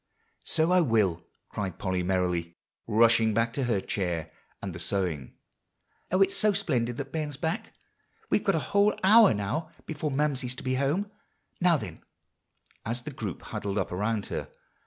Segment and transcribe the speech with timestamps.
[0.45, 2.57] "So I will," cried Polly merrily,
[2.87, 5.35] rushing back to her chair and the sewing.
[6.11, 7.73] "Oh, it's so splendid that Ben's back!
[8.31, 11.11] We've got a whole hour now before Mamsie's to be home.
[11.59, 12.01] Now, then,"
[12.83, 14.47] as the group huddled up around her.